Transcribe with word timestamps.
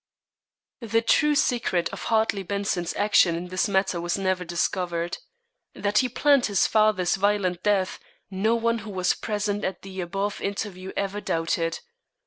The 0.79 1.03
true 1.03 1.35
secret 1.35 1.87
of 1.89 2.05
Hartley 2.05 2.41
Benson's 2.41 2.95
action 2.95 3.35
in 3.35 3.49
this 3.49 3.67
matter 3.69 4.01
was 4.01 4.17
never 4.17 4.43
discovered. 4.43 5.19
That 5.75 5.99
he 5.99 6.09
planned 6.09 6.47
his 6.47 6.65
father's 6.65 7.17
violent 7.17 7.61
death, 7.61 7.99
no 8.31 8.55
one 8.55 8.79
who 8.79 8.89
was 8.89 9.13
present 9.13 9.63
at 9.63 9.83
the 9.83 10.01
above 10.01 10.41
interview 10.41 10.91
ever 10.97 11.21
doubted. 11.21 11.81